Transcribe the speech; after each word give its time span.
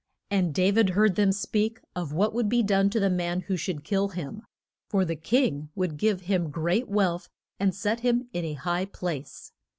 And 0.31 0.51
Da 0.51 0.71
vid 0.71 0.89
heard 0.97 1.13
them 1.13 1.31
speak 1.31 1.79
of 1.95 2.11
what 2.11 2.33
would 2.33 2.49
be 2.49 2.63
done 2.63 2.89
to 2.89 2.99
the 2.99 3.07
man 3.07 3.41
who 3.41 3.55
should 3.55 3.83
kill 3.83 4.07
him; 4.07 4.41
for 4.89 5.05
the 5.05 5.15
king 5.15 5.69
would 5.75 5.97
give 5.97 6.21
him 6.21 6.49
great 6.49 6.89
wealth, 6.89 7.29
and 7.59 7.75
set 7.75 7.99
him 7.99 8.27
in 8.33 8.43
a 8.43 8.53
high 8.53 8.85
place. 8.85 9.51